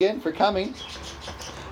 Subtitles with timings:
[0.00, 0.74] again for coming.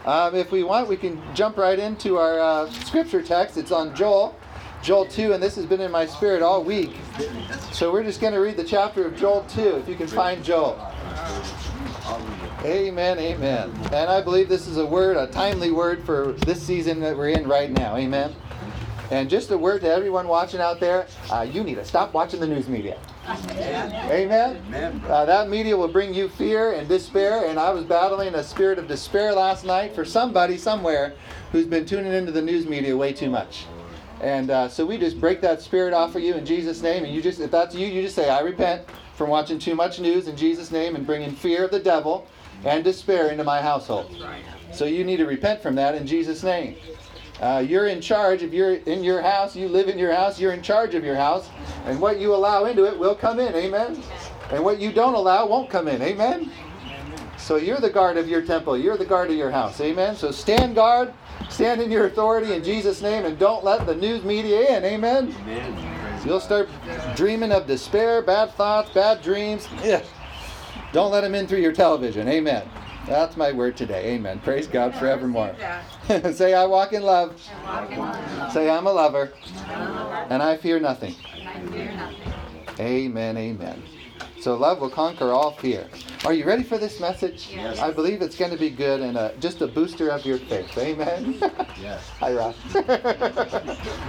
[0.05, 3.57] Um, if we want, we can jump right into our uh, scripture text.
[3.57, 4.39] It's on Joel,
[4.81, 6.93] Joel 2, and this has been in my spirit all week.
[7.73, 10.45] So we're just going to read the chapter of Joel 2, if you can find
[10.45, 10.79] Joel.
[12.65, 13.73] Amen, amen.
[13.87, 17.31] And I believe this is a word, a timely word for this season that we're
[17.31, 17.97] in right now.
[17.97, 18.33] Amen.
[19.13, 22.41] And just a word to everyone watching out there uh, you need to stop watching
[22.41, 22.99] the news media.
[23.29, 24.57] Amen.
[24.67, 25.03] Amen.
[25.07, 27.45] Uh, that media will bring you fear and despair.
[27.45, 31.15] And I was battling a spirit of despair last night for somebody somewhere
[31.53, 33.67] who's been tuning into the news media way too much.
[34.23, 37.05] And uh, so we just break that spirit off of you in Jesus' name.
[37.05, 40.01] And you just, if that's you, you just say, I repent from watching too much
[40.01, 42.27] news in Jesus' name and bringing fear of the devil
[42.65, 44.11] and despair into my household.
[44.73, 46.77] So you need to repent from that in Jesus' name.
[47.43, 48.43] Uh, you're in charge.
[48.45, 51.17] If you're in your house, you live in your house, you're in charge of your
[51.17, 51.49] house.
[51.87, 53.53] And what you allow into it will come in.
[53.57, 54.01] Amen.
[54.53, 56.01] And what you don't allow won't come in.
[56.01, 56.53] Amen.
[57.37, 58.79] So you're the guard of your temple.
[58.79, 59.81] You're the guard of your house.
[59.81, 60.15] Amen.
[60.15, 61.13] So stand guard,
[61.51, 64.85] stand in your authority in Jesus' name, and don't let the news media in.
[64.85, 65.35] Amen.
[65.41, 66.23] Amen.
[66.25, 66.69] You'll start
[67.17, 69.67] dreaming of despair, bad thoughts, bad dreams.
[69.83, 70.05] Yeah.
[70.93, 72.29] Don't let them in through your television.
[72.29, 72.69] Amen.
[73.07, 74.15] That's my word today.
[74.15, 74.39] Amen.
[74.41, 75.55] Praise God forevermore.
[76.33, 77.41] Say, I walk in love.
[78.53, 79.33] Say, I'm a lover.
[80.31, 81.15] And I fear nothing.
[82.79, 83.37] Amen.
[83.37, 83.83] Amen.
[84.41, 85.89] So love will conquer all fear.
[86.25, 87.49] Are you ready for this message?
[87.53, 87.79] Yes.
[87.79, 90.77] I believe it's going to be good and uh, just a booster of your faith.
[90.79, 91.41] Amen.
[91.81, 92.09] Yes.
[92.21, 92.55] Hi, Ross.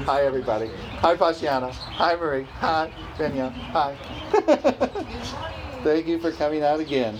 [0.05, 0.69] Hi, everybody.
[1.00, 1.72] Hi, Pasiana.
[1.72, 2.44] Hi, Marie.
[2.59, 3.52] Hi, Benya.
[3.52, 5.59] Hi.
[5.84, 7.20] Thank you for coming out again.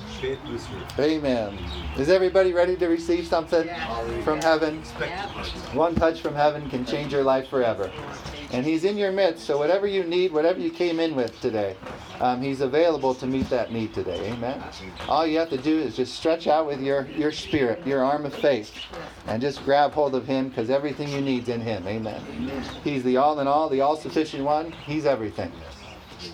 [0.97, 1.58] Amen.
[1.97, 3.67] Is everybody ready to receive something
[4.23, 4.81] from heaven?
[5.73, 7.92] One touch from heaven can change your life forever.
[8.52, 11.75] And He's in your midst, so whatever you need, whatever you came in with today,
[12.22, 14.31] um, He's available to meet that need today.
[14.31, 14.64] Amen.
[15.09, 18.25] All you have to do is just stretch out with your, your spirit, your arm
[18.25, 18.72] of faith,
[19.27, 21.86] and just grab hold of Him because everything you need's in Him.
[21.88, 22.22] Amen.
[22.83, 24.72] He's the all in all, the all sufficient one.
[24.86, 25.52] He's everything.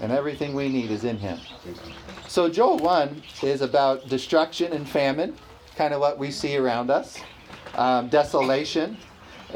[0.01, 1.39] And everything we need is in Him.
[2.29, 5.35] So Joel 1 is about destruction and famine,
[5.75, 7.17] kind of what we see around us,
[7.73, 8.97] um, desolation.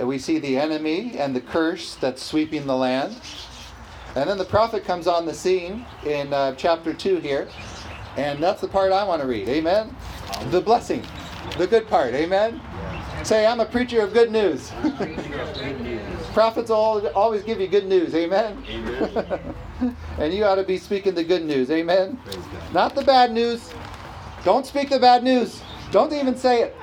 [0.02, 3.16] We see the enemy and the curse that's sweeping the land.
[4.16, 7.48] And then the prophet comes on the scene in uh, chapter 2 here.
[8.18, 9.48] And that's the part I want to read.
[9.50, 9.96] Amen?
[10.50, 11.06] The blessing,
[11.60, 12.16] the good part.
[12.16, 12.60] Amen?
[13.24, 14.72] Say, I'm a preacher of good news.
[16.34, 18.14] Prophets will always give you good news.
[18.16, 18.62] Amen?
[20.18, 21.72] and you ought to be speaking the good news.
[21.72, 22.20] Amen?
[22.74, 23.74] Not the bad news.
[24.44, 25.62] Don't speak the bad news.
[25.92, 26.76] Don't even say it.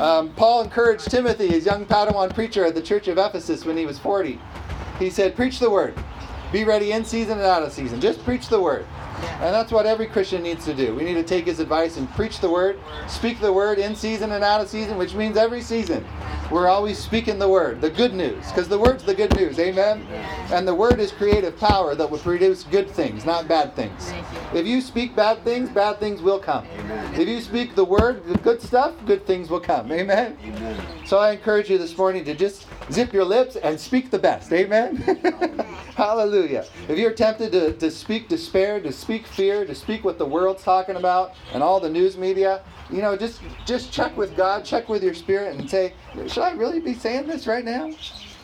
[0.00, 3.84] Um, Paul encouraged Timothy, his young Padawan preacher at the church of Ephesus when he
[3.84, 4.40] was 40.
[4.98, 5.94] He said, Preach the word.
[6.52, 8.00] Be ready in season and out of season.
[8.00, 8.86] Just preach the word.
[9.40, 10.94] And that's what every Christian needs to do.
[10.94, 12.78] We need to take his advice and preach the word,
[13.08, 16.04] speak the word in season and out of season, which means every season.
[16.50, 19.58] We're always speaking the word, the good news, because the word's the good news.
[19.58, 20.06] Amen?
[20.52, 24.12] And the word is creative power that will produce good things, not bad things.
[24.54, 26.64] If you speak bad things, bad things will come.
[27.14, 29.90] If you speak the word, the good stuff, good things will come.
[29.90, 30.36] Amen?
[31.04, 34.52] So I encourage you this morning to just zip your lips and speak the best.
[34.52, 34.96] Amen?
[35.96, 36.66] Hallelujah.
[36.88, 40.62] If you're tempted to, to speak despair, to speak fear, to speak what the world's
[40.62, 44.88] talking about and all the news media, you know, just just check with God, check
[44.88, 45.94] with your spirit and say,
[46.28, 47.90] should I really be saying this right now?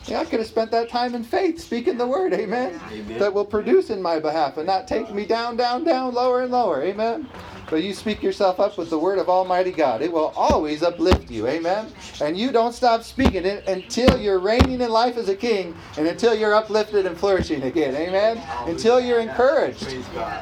[0.05, 3.19] Yeah, I could have spent that time in faith speaking the word, amen, Amen.
[3.19, 6.51] that will produce in my behalf and not take me down, down, down, lower and
[6.51, 7.29] lower, amen.
[7.69, 10.01] But you speak yourself up with the word of Almighty God.
[10.01, 11.87] It will always uplift you, amen.
[12.21, 16.05] And you don't stop speaking it until you're reigning in life as a king and
[16.05, 18.41] until you're uplifted and flourishing again, amen.
[18.67, 19.87] Until you're encouraged.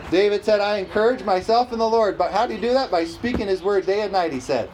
[0.09, 2.17] David said, I encourage myself in the Lord.
[2.17, 2.89] But how do you do that?
[2.89, 4.69] By speaking his word day and night, he said.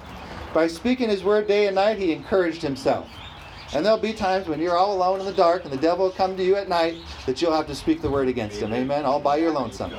[0.53, 3.07] By speaking his word day and night, he encouraged himself.
[3.73, 6.11] And there'll be times when you're all alone in the dark and the devil will
[6.11, 6.95] come to you at night
[7.25, 8.73] that you'll have to speak the word against him.
[8.73, 9.05] Amen.
[9.05, 9.93] All by your lonesome.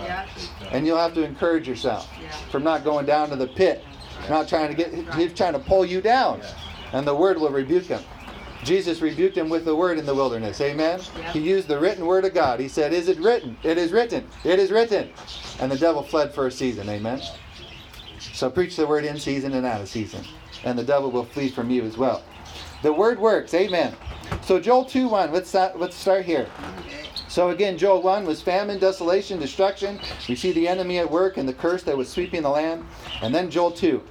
[0.71, 2.11] And you'll have to encourage yourself
[2.51, 3.85] from not going down to the pit,
[4.29, 6.41] not trying to get, he's trying to pull you down.
[6.93, 8.03] And the word will rebuke him.
[8.65, 10.61] Jesus rebuked him with the word in the wilderness.
[10.61, 11.01] Amen.
[11.33, 12.59] He used the written word of God.
[12.59, 13.57] He said, Is it written?
[13.63, 14.27] It is written.
[14.45, 15.11] It is written.
[15.61, 16.89] And the devil fled for a season.
[16.89, 17.21] Amen.
[18.33, 20.25] So preach the word in season and out of season.
[20.65, 22.23] And the devil will flee from you as well.
[22.83, 23.55] The word works.
[23.55, 23.95] Amen.
[24.43, 25.33] So Joel 2 1.
[25.33, 26.49] Let's, start- let's start here.
[27.29, 30.01] So again, Joel 1 was famine, desolation, destruction.
[30.29, 32.85] We see the enemy at work and the curse that was sweeping the land.
[33.21, 34.03] And then Joel 2.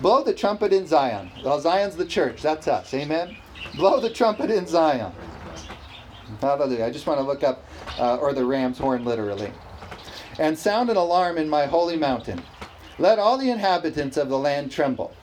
[0.00, 1.30] Blow the trumpet in Zion.
[1.44, 2.42] Well, Zion's the church.
[2.42, 2.92] That's us.
[2.94, 3.36] Amen.
[3.76, 5.12] Blow the trumpet in Zion.
[6.40, 6.84] Hallelujah.
[6.84, 7.64] I just want to look up,
[7.98, 9.52] uh, or the ram's horn literally.
[10.38, 12.42] And sound an alarm in my holy mountain.
[12.98, 15.14] Let all the inhabitants of the land tremble.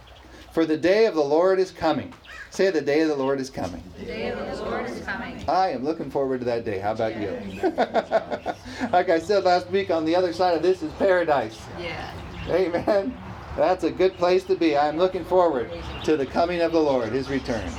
[0.56, 2.14] For the day of the Lord is coming.
[2.50, 3.84] Say, the day of the Lord is coming.
[4.00, 5.44] The day of the Lord is coming.
[5.50, 6.80] I am looking forward to that day.
[6.80, 7.32] How about you?
[8.94, 11.62] like I said last week, on the other side of this is paradise.
[11.78, 12.10] Yeah.
[12.48, 13.18] Amen.
[13.58, 14.78] That's a good place to be.
[14.78, 15.70] I'm looking forward
[16.06, 17.70] to the coming of the Lord, his return.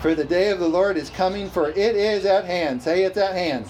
[0.00, 2.82] For the day of the Lord is coming, for it is at hand.
[2.82, 3.66] Say it's at hand.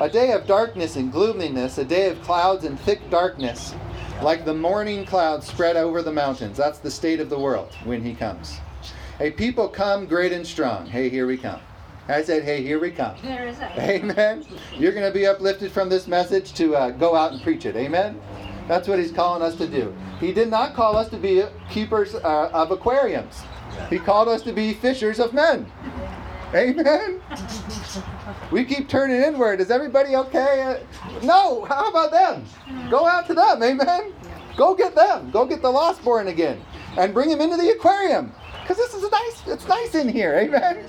[0.00, 3.74] A day of darkness and gloominess, a day of clouds and thick darkness,
[4.22, 6.56] like the morning clouds spread over the mountains.
[6.56, 8.58] That's the state of the world when he comes.
[9.18, 10.86] A people come great and strong.
[10.86, 11.60] Hey, here we come.
[12.08, 13.14] I said, hey, here we come.
[13.22, 13.72] There is a.
[13.80, 14.44] Amen.
[14.76, 17.76] You're going to be uplifted from this message to uh, go out and preach it.
[17.76, 18.20] Amen.
[18.68, 19.94] That's what he's calling us to do.
[20.18, 23.42] He did not call us to be keepers uh, of aquariums.
[23.88, 25.70] He called us to be fishers of men.
[26.54, 27.20] Amen.
[28.50, 29.60] We keep turning inward.
[29.60, 30.82] Is everybody okay?
[31.22, 31.64] No.
[31.64, 32.44] How about them?
[32.90, 33.62] Go out to them.
[33.62, 34.12] Amen.
[34.56, 35.30] Go get them.
[35.30, 36.60] Go get the lost born again
[36.98, 38.32] and bring them into the aquarium.
[38.62, 39.42] Because this is a nice.
[39.46, 40.34] It's nice in here.
[40.34, 40.84] Amen.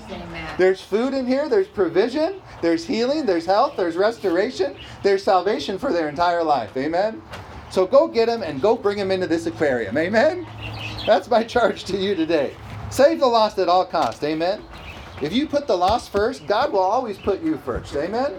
[0.58, 5.92] There's food in here, there's provision, there's healing, there's health, there's restoration, there's salvation for
[5.92, 6.76] their entire life.
[6.76, 7.22] Amen?
[7.70, 9.96] So go get them and go bring them into this aquarium.
[9.96, 10.46] Amen?
[11.06, 12.54] That's my charge to you today.
[12.90, 14.22] Save the lost at all costs.
[14.22, 14.62] Amen?
[15.22, 17.94] If you put the lost first, God will always put you first.
[17.96, 18.34] Amen?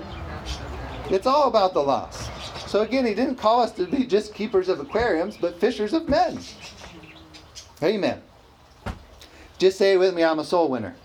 [1.10, 2.30] It's all about the lost.
[2.68, 6.10] So again, He didn't call us to be just keepers of aquariums, but fishers of
[6.10, 6.40] men.
[7.82, 8.22] Amen.
[9.58, 10.96] Just say it with me I'm a soul winner.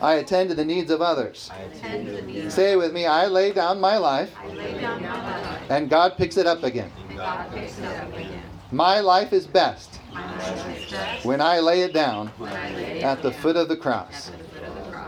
[0.00, 1.50] I attend to the needs of others.
[1.54, 2.54] Attend to the needs.
[2.54, 4.34] Say it with me I lay down my life
[4.82, 5.70] down my life.
[5.70, 6.90] and God picks it up again.
[7.16, 8.42] God picks it up again.
[8.70, 12.74] My life is best My life is best when I lay it down when I
[12.74, 14.30] lay it at the foot of the cross.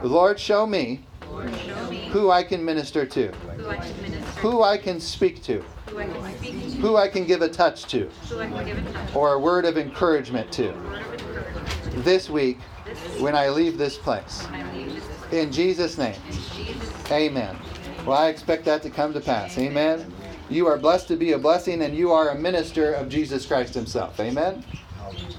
[0.09, 4.41] Lord, show me Lord, show me who I can minister to, who I can minister
[4.41, 7.49] who I can speak to, who I can speak to, who I can give a
[7.49, 12.05] touch to, who I can give a touch, or a word of encouragement to encouragement.
[12.05, 14.47] this week This when I leave this place.
[14.75, 15.33] leave this place.
[15.33, 17.57] In Jesus' name, In Jesus' amen.
[18.05, 19.57] Well, I expect that to come to pass.
[19.57, 20.13] Amen.
[20.51, 23.73] You are blessed to be a blessing, and you are a minister of Jesus Christ
[23.73, 24.21] Himself.
[24.21, 24.63] Amen.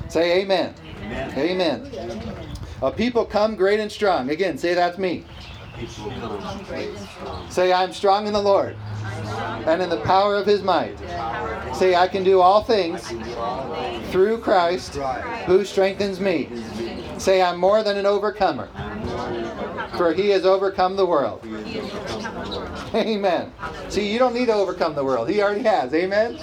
[0.10, 0.74] Say amen.
[1.38, 2.52] Amen.
[2.86, 4.30] A people come great and strong.
[4.30, 5.24] Again, say that's me.
[7.50, 8.76] Say I'm strong in the Lord
[9.66, 10.96] and in the power of his might.
[11.74, 13.08] Say I can do all things
[14.12, 14.98] through Christ
[15.48, 16.48] who strengthens me.
[17.18, 18.70] Say I'm more than an overcomer.
[19.98, 21.42] For he has overcome the world.
[22.96, 23.52] Amen.
[23.90, 25.30] See, you don't need to overcome the world.
[25.30, 25.94] He already has.
[25.94, 26.40] Amen.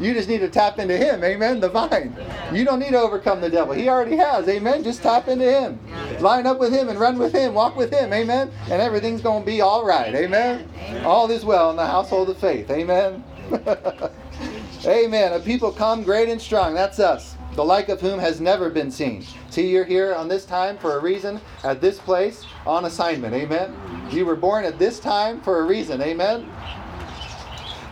[0.00, 1.22] You just need to tap into him.
[1.22, 1.60] Amen.
[1.60, 2.16] The vine.
[2.52, 3.74] You don't need to overcome the devil.
[3.74, 4.48] He already has.
[4.48, 4.82] Amen.
[4.82, 5.78] Just tap into him.
[6.20, 7.54] Line up with him and run with him.
[7.54, 8.12] Walk with him.
[8.12, 8.50] Amen.
[8.70, 10.14] And everything's going to be all right.
[10.14, 10.68] Amen.
[11.04, 12.70] All is well in the household of faith.
[12.70, 13.22] Amen.
[14.86, 15.32] Amen.
[15.32, 16.74] A people come great and strong.
[16.74, 17.35] That's us.
[17.56, 19.24] The like of whom has never been seen.
[19.50, 23.34] See, you're here on this time for a reason, at this place, on assignment.
[23.34, 23.74] Amen.
[24.10, 26.00] You were born at this time for a reason.
[26.02, 26.48] Amen.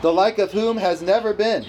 [0.02, 1.64] The like of whom has never been,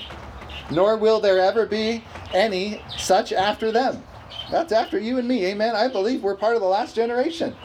[0.69, 2.03] nor will there ever be
[2.33, 4.03] any such after them.
[4.51, 5.45] That's after you and me.
[5.45, 5.75] Amen.
[5.75, 7.56] I believe we're part of the last generation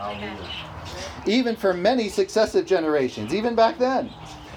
[1.26, 4.10] even for many successive generations, even back then.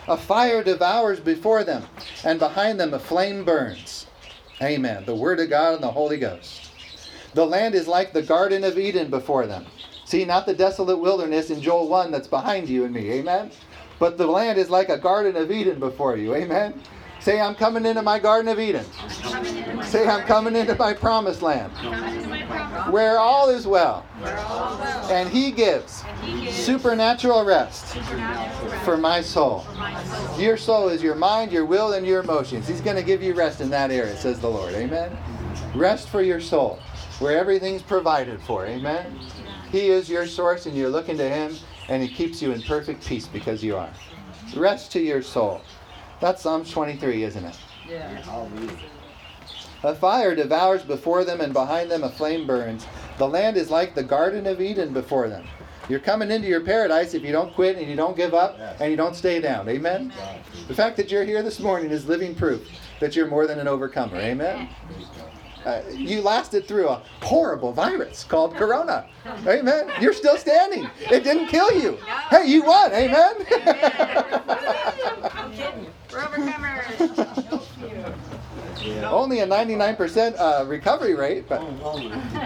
[0.08, 1.84] A fire devours before them,
[2.24, 4.08] and behind them a flame burns.
[4.62, 5.04] Amen.
[5.06, 6.70] The Word of God and the Holy Ghost.
[7.34, 9.66] The land is like the Garden of Eden before them.
[10.06, 13.12] See, not the desolate wilderness in Joel 1 that's behind you and me.
[13.12, 13.52] Amen.
[14.00, 16.36] But the land is like a Garden of Eden before you.
[16.36, 16.80] Amen.
[17.20, 18.86] Say, I'm coming into my Garden of Eden.
[19.84, 21.72] Say, I'm coming into my promised land,
[22.92, 25.12] where all is well, Where all is well.
[25.12, 27.86] and He gives And he gives supernatural rest
[28.86, 29.60] for my soul.
[29.62, 30.40] for my soul.
[30.40, 32.68] Your soul is your mind, your will, and your emotions.
[32.68, 34.74] He's going to give you rest in that area, says the Lord.
[34.74, 35.16] Amen.
[35.76, 36.80] Rest for your soul,
[37.20, 38.66] where everything's provided for.
[38.66, 39.20] Amen.
[39.72, 41.56] He is your source, and you're looking to Him,
[41.90, 43.90] and He keeps you in perfect peace because you are.
[44.56, 45.62] Rest to your soul.
[46.20, 47.58] That's Psalms 23, isn't it?
[49.84, 52.88] A fire devours before them, and behind them a flame burns.
[53.18, 55.46] The land is like the Garden of Eden before them.
[55.90, 58.90] You're coming into your paradise if you don't quit and you don't give up and
[58.90, 59.68] you don't stay down.
[59.68, 60.14] Amen?
[60.70, 62.66] The fact that you're here this morning is living proof
[63.02, 64.16] that you're more than an overcomer.
[64.16, 64.70] Amen?
[65.66, 69.08] Uh, you lasted through a horrible virus called Corona.
[69.46, 69.92] Amen?
[70.00, 70.90] You're still standing.
[71.12, 71.98] It didn't kill you.
[72.30, 72.94] Hey, you won.
[72.94, 73.34] Amen?
[76.12, 77.60] We're overcomers.
[79.04, 81.62] Only a 99% uh, recovery rate, but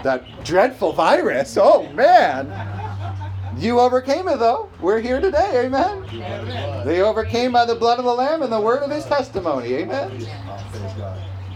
[0.02, 2.52] that dreadful virus, oh man.
[3.56, 4.70] You overcame it though.
[4.80, 6.04] We're here today, amen.
[6.86, 10.26] They overcame by the blood of the Lamb and the word of his testimony, amen.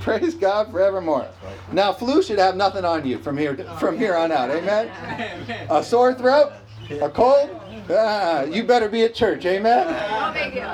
[0.00, 1.28] Praise God forevermore.
[1.70, 4.50] Now, flu should have nothing on you from here from here on out.
[4.50, 4.90] Amen.
[5.70, 6.52] A sore throat,
[7.00, 7.50] a cold.
[7.94, 9.44] Ah, you better be at church.
[9.44, 9.87] Amen.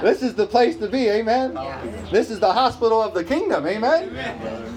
[0.02, 1.08] This is the place to be.
[1.08, 1.54] Amen.
[2.12, 3.66] This is the hospital of the kingdom.
[3.66, 4.10] Amen.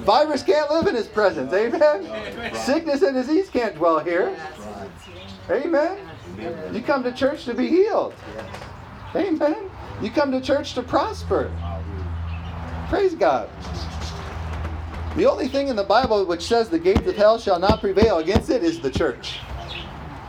[0.03, 1.53] Virus can't live in his presence.
[1.53, 2.55] Amen.
[2.55, 4.35] Sickness and disease can't dwell here.
[5.49, 5.97] Amen.
[6.73, 8.13] You come to church to be healed.
[9.15, 9.69] Amen.
[10.01, 11.51] You come to church to prosper.
[12.89, 13.49] Praise God.
[15.15, 18.19] The only thing in the Bible which says the gates of hell shall not prevail
[18.19, 19.39] against it is the church.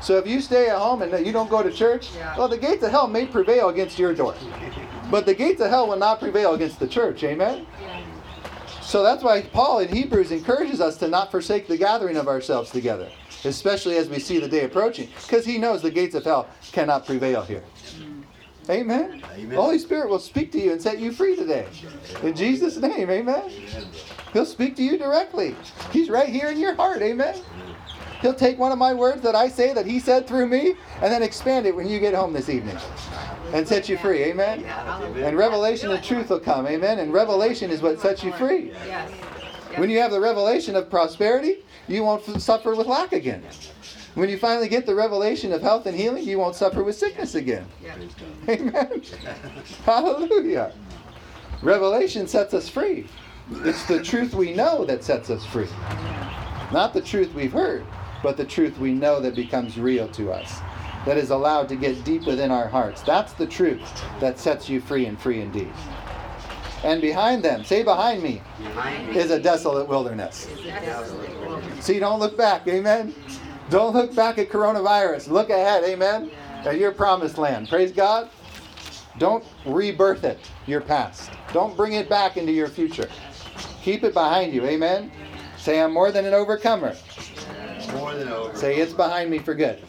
[0.02, 2.82] So if you stay at home and you don't go to church, well, the gates
[2.82, 4.34] of hell may prevail against your door.
[5.10, 7.22] But the gates of hell will not prevail against the church.
[7.22, 7.66] Amen?
[8.80, 12.70] So that's why Paul in Hebrews encourages us to not forsake the gathering of ourselves
[12.70, 13.08] together,
[13.44, 17.06] especially as we see the day approaching, because he knows the gates of hell cannot
[17.06, 17.62] prevail here.
[17.96, 18.70] Mm-hmm.
[18.70, 19.22] Amen.
[19.48, 21.66] The Holy Spirit will speak to you and set you free today.
[22.22, 23.50] In Jesus' name, amen.
[24.32, 25.56] He'll speak to you directly.
[25.90, 27.40] He's right here in your heart, amen.
[28.22, 31.12] He'll take one of my words that I say that he said through me and
[31.12, 32.78] then expand it when you get home this evening
[33.52, 34.64] and set you free, amen.
[35.16, 37.00] And revelation and truth will come, amen.
[37.00, 38.72] And revelation is what sets you free.
[39.74, 43.42] When you have the revelation of prosperity, you won't suffer with lack again.
[44.14, 47.34] When you finally get the revelation of health and healing, you won't suffer with sickness
[47.34, 47.66] again.
[48.48, 49.02] Amen.
[49.84, 50.72] Hallelujah.
[51.62, 53.08] Revelation sets us free.
[53.50, 55.68] It's the truth we know that sets us free.
[56.72, 57.84] Not the truth we've heard,
[58.22, 60.60] but the truth we know that becomes real to us,
[61.04, 63.02] that is allowed to get deep within our hearts.
[63.02, 63.80] That's the truth
[64.20, 65.72] that sets you free and free indeed.
[66.84, 68.42] And behind them, say behind me,
[69.10, 70.48] is a desolate wilderness.
[71.80, 73.14] See, don't look back, amen?
[73.70, 75.28] Don't look back at coronavirus.
[75.28, 76.30] Look ahead, amen?
[76.64, 77.68] At your promised land.
[77.68, 78.30] Praise God.
[79.18, 81.30] Don't rebirth it, your past.
[81.52, 83.08] Don't bring it back into your future.
[83.82, 85.12] Keep it behind you, amen?
[85.58, 86.96] Say, I'm more than an overcomer.
[87.92, 88.56] More than over.
[88.56, 89.82] Say, it's behind me for good.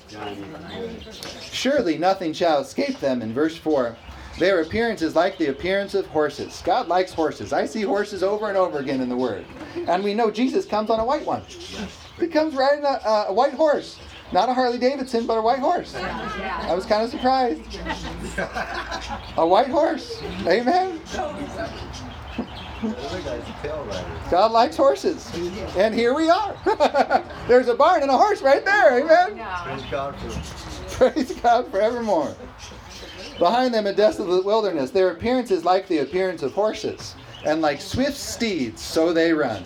[1.52, 3.22] Surely nothing shall escape them.
[3.22, 3.96] In verse 4,
[4.40, 6.62] their appearance is like the appearance of horses.
[6.66, 7.54] God likes horses.
[7.54, 9.46] I see horses over and over again in the Word.
[9.88, 11.44] And we know Jesus comes on a white one.
[12.20, 14.00] He comes riding a, a white horse.
[14.32, 15.94] Not a Harley Davidson, but a white horse.
[15.96, 17.62] I was kind of surprised.
[19.38, 20.22] A white horse.
[20.48, 21.00] Amen.
[24.30, 25.32] God likes horses.
[25.78, 26.56] And here we are.
[27.48, 29.00] There's a barn and a horse right there.
[29.00, 29.46] Amen.
[29.64, 32.36] Praise God for Praise God forevermore.
[33.40, 34.92] Behind them a desolate wilderness.
[34.92, 39.64] Their appearance is like the appearance of horses, and like swift steeds, so they run.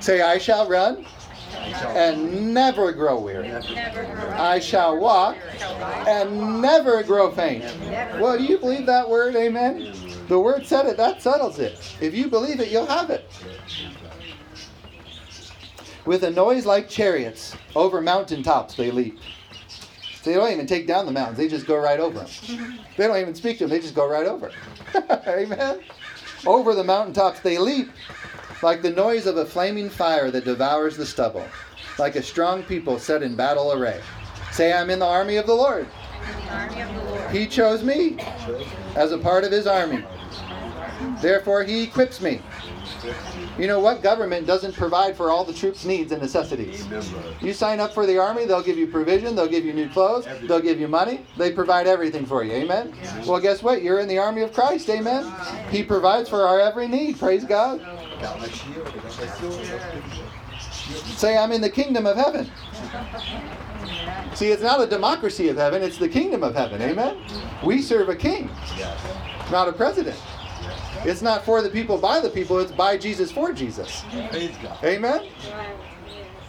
[0.00, 1.04] Say, I shall run
[1.88, 3.52] and never grow weary.
[3.52, 5.36] I shall walk
[6.06, 7.64] and never grow faint.
[8.20, 9.36] Well, do you believe that word?
[9.36, 9.92] Amen.
[10.30, 11.96] The word said it, that settles it.
[12.00, 13.28] If you believe it, you'll have it.
[16.06, 19.18] With a noise like chariots, over mountain tops they leap.
[20.22, 22.78] They don't even take down the mountains, they just go right over them.
[22.96, 24.52] They don't even speak to them, they just go right over.
[25.26, 25.80] Amen.
[26.46, 27.90] Over the mountaintops they leap,
[28.62, 31.48] like the noise of a flaming fire that devours the stubble,
[31.98, 34.00] like a strong people set in battle array.
[34.52, 35.88] Say, I'm in the army of the Lord.
[36.34, 37.30] The army of the Lord.
[37.30, 38.18] He chose me
[38.96, 40.04] as a part of his army.
[41.20, 42.40] Therefore, he equips me.
[43.58, 44.02] You know what?
[44.02, 46.86] Government doesn't provide for all the troops' needs and necessities.
[47.40, 50.26] You sign up for the army, they'll give you provision, they'll give you new clothes,
[50.42, 52.52] they'll give you money, they provide everything for you.
[52.52, 52.94] Amen?
[53.26, 53.82] Well, guess what?
[53.82, 54.88] You're in the army of Christ.
[54.88, 55.32] Amen?
[55.70, 57.18] He provides for our every need.
[57.18, 57.80] Praise God.
[58.20, 58.86] Got my shield.
[58.86, 59.66] I got my sword.
[59.66, 62.50] That's Say, I'm in the kingdom of heaven.
[64.34, 66.80] See, it's not a democracy of heaven, it's the kingdom of heaven.
[66.80, 67.18] Amen?
[67.64, 68.50] We serve a king,
[69.50, 70.20] not a president.
[71.04, 74.04] It's not for the people, by the people, it's by Jesus, for Jesus.
[74.84, 75.28] Amen?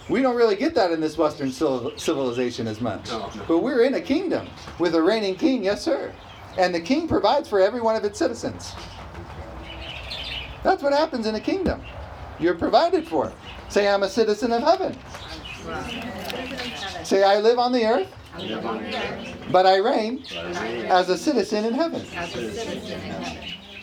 [0.10, 3.10] We don't really get that in this Western civilization as much.
[3.10, 3.43] No, no.
[3.48, 6.13] But we're in a kingdom with a reigning king, yes, sir.
[6.57, 8.74] And the king provides for every one of its citizens.
[10.63, 11.81] That's what happens in a kingdom.
[12.39, 13.31] You're provided for.
[13.69, 14.98] Say, I'm a citizen of heaven.
[17.03, 18.07] Say, I live on the earth,
[19.51, 20.23] but I reign
[20.89, 22.05] as a citizen in heaven.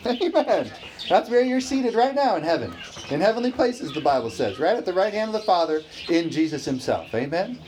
[0.07, 0.71] Amen.
[1.09, 2.75] That's where you're seated right now in heaven.
[3.11, 6.31] In heavenly places, the Bible says, right at the right hand of the Father in
[6.31, 7.15] Jesus Himself.
[7.15, 7.59] Amen.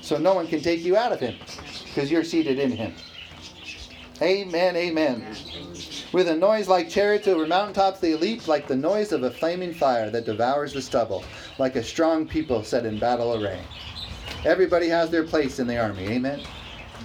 [0.00, 1.36] So no one can take you out of Him
[1.84, 2.94] because you're seated in Him.
[4.22, 4.76] Amen.
[4.76, 5.36] Amen.
[6.12, 9.72] With a noise like chariots over mountaintops, they leap like the noise of a flaming
[9.72, 11.24] fire that devours the stubble,
[11.58, 13.62] like a strong people set in battle array.
[14.44, 16.06] Everybody has their place in the army.
[16.08, 16.40] Amen.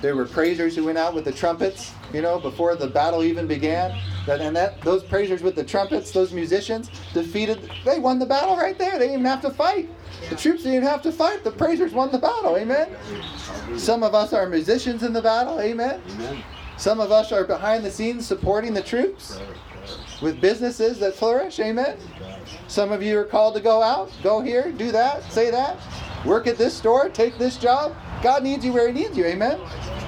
[0.01, 3.47] There were praisers who went out with the trumpets, you know, before the battle even
[3.47, 3.97] began.
[4.25, 7.71] That, and that those praisers with the trumpets, those musicians, defeated.
[7.85, 8.93] They won the battle right there.
[8.93, 9.89] They didn't even have to fight.
[10.29, 11.43] The troops didn't even have to fight.
[11.43, 12.57] The praisers won the battle.
[12.57, 12.89] Amen.
[13.77, 15.61] Some of us are musicians in the battle.
[15.61, 16.01] Amen.
[16.11, 16.43] Amen.
[16.77, 19.39] Some of us are behind the scenes supporting the troops
[20.21, 21.59] with businesses that flourish.
[21.59, 21.97] Amen.
[22.67, 25.77] Some of you are called to go out, go here, do that, say that,
[26.25, 27.95] work at this store, take this job.
[28.21, 29.25] God needs you where He needs you.
[29.25, 29.59] Amen.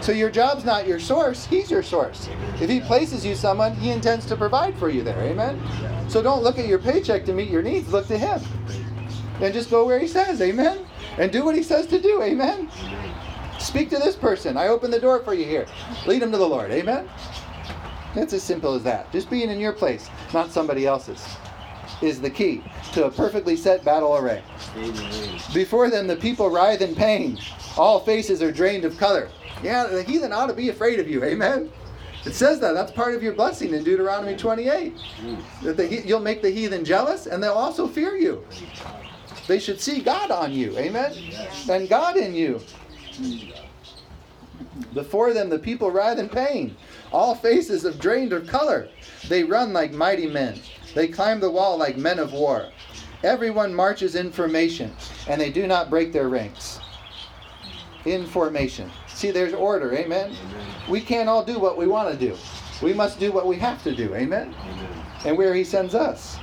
[0.02, 2.30] So your job's not your source, He's your source.
[2.60, 5.20] If He places you someone, He intends to provide for you there.
[5.20, 5.60] Amen.
[6.10, 8.42] So don't look at your paycheck to meet your needs, look to Him.
[9.40, 10.42] And just go where He says.
[10.42, 10.86] Amen.
[11.18, 12.22] And do what He says to do.
[12.24, 12.70] Amen.
[13.68, 14.56] Speak to this person.
[14.56, 15.66] I open the door for you here.
[16.06, 16.72] Lead them to the Lord.
[16.72, 17.10] Amen.
[18.16, 19.12] It's as simple as that.
[19.12, 21.28] Just being in your place, not somebody else's,
[22.02, 24.42] is the key to a perfectly set battle array.
[24.78, 25.42] Amen.
[25.54, 27.40] Before them, the people writhe in pain.
[27.78, 29.30] All faces are drained of color.
[29.62, 31.26] Yeah, the heathen ought to be afraid of you.
[31.26, 31.70] Amen.
[32.26, 32.72] It says that.
[32.72, 34.96] That's part of your blessing in Deuteronomy 28.
[34.96, 35.62] Mm.
[35.64, 38.46] That the, you'll make the heathen jealous, and they'll also fear you.
[39.46, 40.78] They should see God on you.
[40.78, 41.14] Amen.
[41.70, 42.62] And God in you.
[43.16, 43.57] Mm.
[44.94, 46.76] Before them, the people writhe in pain.
[47.12, 48.90] All faces have drained of color.
[49.28, 50.60] They run like mighty men.
[50.96, 52.70] They climb the wall like men of war.
[53.24, 54.96] Everyone marches in formation,
[55.28, 56.80] and they do not break their ranks.
[58.06, 58.92] In formation.
[59.08, 59.94] See, there's order.
[59.94, 60.36] Amen.
[60.90, 62.38] We can't all do what we want to do.
[62.82, 64.14] We must do what we have to do.
[64.14, 64.54] Amen.
[64.60, 65.06] Amen.
[65.26, 66.38] And where He sends us.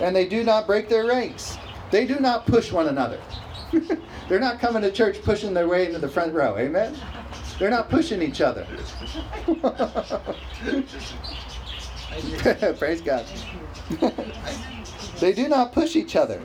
[0.00, 1.56] And they do not break their ranks.
[1.90, 3.20] They do not push one another.
[4.32, 6.56] They're not coming to church pushing their way into the front row.
[6.56, 6.96] Amen.
[7.58, 8.66] They're not pushing each other.
[12.78, 13.26] Praise God.
[15.20, 16.40] they do not push each other.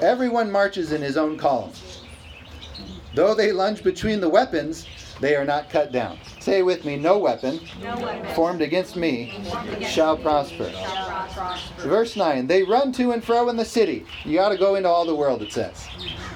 [0.00, 1.74] Everyone marches in his own column.
[3.12, 4.86] Though they lunge between the weapons,
[5.22, 6.18] they are not cut down.
[6.40, 9.40] Say with me, no weapon No weapon formed against me
[9.88, 10.70] shall prosper.
[10.70, 11.88] shall prosper.
[11.88, 14.04] Verse 9 They run to and fro in the city.
[14.24, 15.86] You got to go into all the world, it says.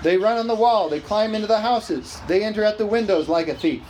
[0.03, 0.89] They run on the wall.
[0.89, 2.21] They climb into the houses.
[2.29, 3.83] They enter at the windows like a thief.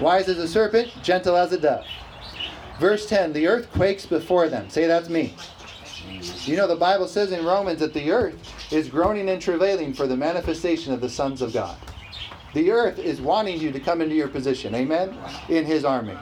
[0.00, 1.84] Wise as a serpent, gentle as a dove.
[2.78, 4.70] Verse 10 The earth quakes before them.
[4.70, 5.34] Say, that's me.
[6.44, 10.06] You know, the Bible says in Romans that the earth is groaning and travailing for
[10.06, 11.76] the manifestation of the sons of God.
[12.56, 15.14] The earth is wanting you to come into your position, amen,
[15.50, 16.16] in his army,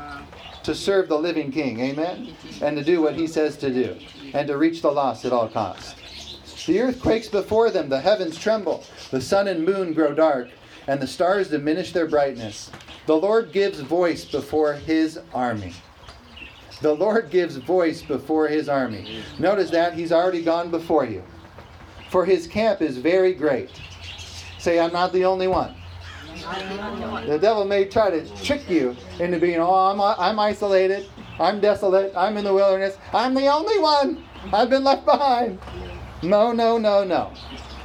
[0.64, 3.96] to serve the living king, amen, and to do what he says to do,
[4.32, 6.64] and to reach the lost at all costs.
[6.66, 10.48] The earth quakes before them, the heavens tremble, the sun and moon grow dark,
[10.88, 12.68] and the stars diminish their brightness.
[13.06, 15.72] The Lord gives voice before his army.
[16.82, 19.22] The Lord gives voice before his army.
[19.38, 21.22] Notice that he's already gone before you.
[22.10, 23.70] For his camp is very great.
[24.58, 25.76] Say, I'm not the only one.
[27.26, 31.06] The devil may try to trick you into being, oh, I'm, I'm isolated,
[31.38, 35.58] I'm desolate, I'm in the wilderness, I'm the only one, I've been left behind.
[36.22, 37.32] No, no, no, no.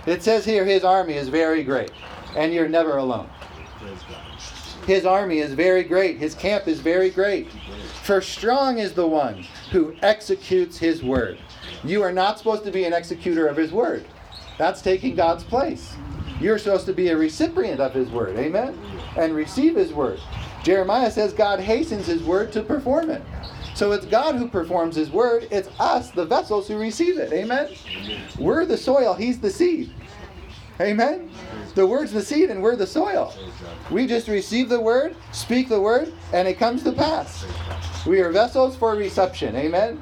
[0.05, 1.91] It says here his army is very great,
[2.35, 3.29] and you're never alone.
[4.85, 7.51] His army is very great, his camp is very great.
[8.03, 11.37] For strong is the one who executes his word.
[11.83, 14.05] You are not supposed to be an executor of his word.
[14.57, 15.95] That's taking God's place.
[16.39, 18.37] You're supposed to be a recipient of his word.
[18.37, 18.77] Amen?
[19.17, 20.19] And receive his word.
[20.63, 23.21] Jeremiah says God hastens his word to perform it.
[23.75, 25.47] So it's God who performs his word.
[25.51, 27.31] It's us, the vessels, who receive it.
[27.31, 27.69] Amen?
[28.37, 29.91] We're the soil, he's the seed.
[30.81, 31.29] Amen?
[31.75, 33.33] The word's the seed and we're the soil.
[33.91, 37.45] We just receive the word, speak the word, and it comes to pass.
[38.05, 39.55] We are vessels for reception.
[39.55, 40.01] Amen?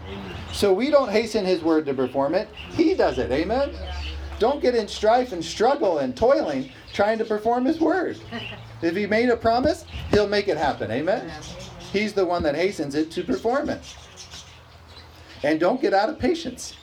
[0.54, 2.48] So we don't hasten his word to perform it.
[2.72, 3.32] He does it.
[3.32, 3.72] Amen?
[4.40, 8.20] Don't get in strife and struggle and toiling trying to perform his word.
[8.80, 10.92] If he made a promise, he'll make it happen.
[10.92, 11.32] Amen?
[11.92, 13.82] He's the one that hastens it to perform it.
[15.42, 16.76] And don't get out of patience.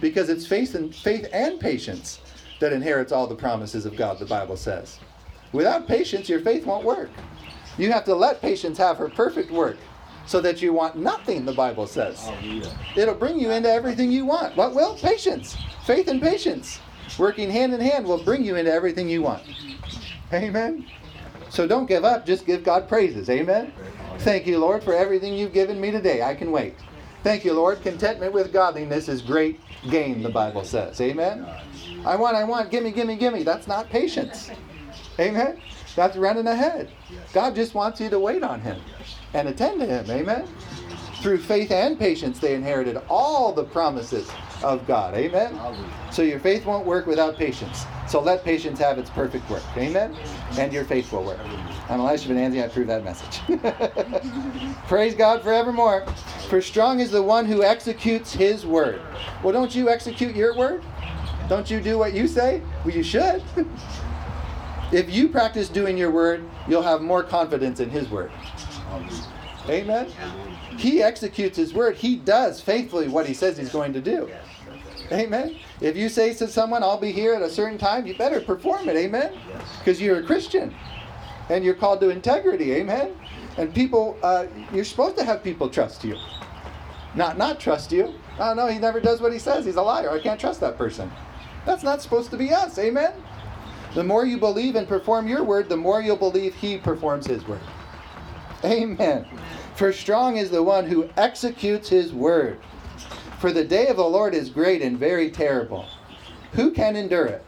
[0.00, 2.20] Because it's faith and faith and patience
[2.60, 4.98] that inherits all the promises of God, the Bible says.
[5.52, 7.10] Without patience, your faith won't work.
[7.76, 9.76] You have to let patience have her perfect work
[10.26, 12.30] so that you want nothing, the Bible says.
[12.96, 14.56] It'll bring you into everything you want.
[14.56, 14.96] What will?
[14.96, 15.56] Patience.
[15.84, 16.80] Faith and patience.
[17.18, 19.42] Working hand in hand will bring you into everything you want.
[20.32, 20.86] Amen.
[21.48, 23.30] So don't give up, just give God praises.
[23.30, 23.72] Amen.
[24.18, 26.22] Thank you, Lord, for everything you've given me today.
[26.22, 26.74] I can wait.
[27.22, 27.82] Thank you, Lord.
[27.82, 31.00] Contentment with godliness is great gain, the Bible says.
[31.00, 31.46] Amen.
[32.04, 33.42] I want, I want, gimme, gimme, gimme.
[33.42, 34.50] That's not patience.
[35.18, 35.60] Amen.
[35.94, 36.90] That's running ahead.
[37.32, 38.78] God just wants you to wait on Him
[39.34, 40.10] and attend to Him.
[40.10, 40.46] Amen.
[41.22, 44.28] Through faith and patience, they inherited all the promises
[44.62, 45.14] of God.
[45.14, 45.58] Amen?
[46.10, 47.84] So your faith won't work without patience.
[48.08, 49.62] So let patience have its perfect work.
[49.76, 50.16] Amen?
[50.58, 51.40] And your faith will work.
[51.88, 52.62] I'm Elisha Benanzi.
[52.62, 53.40] I approve that message.
[54.88, 56.06] Praise God forevermore.
[56.48, 59.00] For strong is the one who executes his word.
[59.42, 60.82] Well, don't you execute your word?
[61.48, 62.62] Don't you do what you say?
[62.84, 63.42] Well, you should.
[64.92, 68.30] if you practice doing your word, you'll have more confidence in his word.
[69.68, 70.10] Amen?
[70.76, 71.96] He executes his word.
[71.96, 74.30] He does faithfully what he says he's going to do.
[75.12, 75.56] Amen.
[75.80, 78.88] If you say to someone, I'll be here at a certain time, you better perform
[78.88, 78.96] it.
[78.96, 79.32] Amen.
[79.78, 80.74] Because you're a Christian
[81.48, 82.72] and you're called to integrity.
[82.72, 83.16] Amen.
[83.56, 86.16] And people, uh, you're supposed to have people trust you.
[87.14, 88.14] Not not trust you.
[88.38, 89.64] Oh, no, he never does what he says.
[89.64, 90.10] He's a liar.
[90.10, 91.10] I can't trust that person.
[91.64, 92.78] That's not supposed to be us.
[92.78, 93.12] Amen.
[93.94, 97.46] The more you believe and perform your word, the more you'll believe he performs his
[97.48, 97.62] word.
[98.62, 99.26] Amen.
[99.76, 102.58] For strong is the one who executes his word.
[103.38, 105.84] For the day of the Lord is great and very terrible.
[106.52, 107.44] Who can endure it?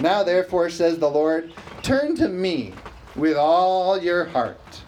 [0.00, 2.74] Now, therefore, says the Lord, turn to me
[3.14, 4.82] with all your heart,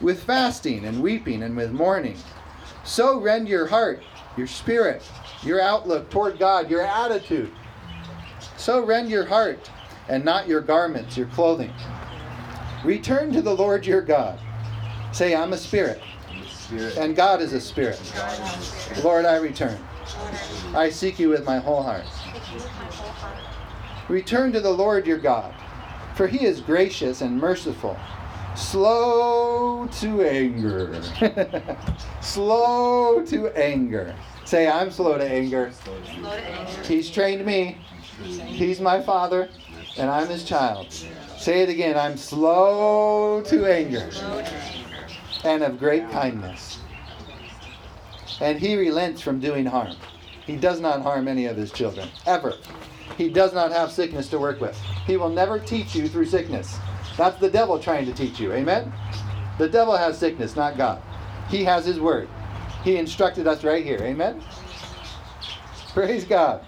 [0.00, 2.16] with fasting and weeping and with mourning.
[2.84, 4.02] So rend your heart,
[4.38, 5.02] your spirit,
[5.42, 7.52] your outlook toward God, your attitude.
[8.56, 9.70] So rend your heart
[10.08, 11.72] and not your garments, your clothing.
[12.84, 14.38] Return to the Lord your God.
[15.14, 16.02] Say, I'm a spirit.
[16.98, 18.00] And God is a spirit.
[19.04, 19.78] Lord, I return.
[20.74, 22.04] I seek you with my whole heart.
[24.08, 25.54] Return to the Lord your God,
[26.16, 27.96] for he is gracious and merciful,
[28.56, 31.00] slow to anger.
[32.20, 34.16] slow to anger.
[34.44, 35.70] Say, I'm slow to anger.
[36.88, 37.78] He's trained me.
[38.24, 39.48] He's my father,
[39.96, 40.92] and I'm his child.
[41.38, 41.96] Say it again.
[41.96, 44.10] I'm slow to anger
[45.44, 46.78] and of great kindness.
[48.40, 49.96] And he relents from doing harm.
[50.46, 52.54] He does not harm any of his children, ever.
[53.16, 54.76] He does not have sickness to work with.
[55.06, 56.76] He will never teach you through sickness.
[57.16, 58.52] That's the devil trying to teach you.
[58.52, 58.92] Amen?
[59.58, 61.00] The devil has sickness, not God.
[61.48, 62.28] He has his word.
[62.82, 64.00] He instructed us right here.
[64.02, 64.42] Amen?
[65.92, 66.66] Praise God.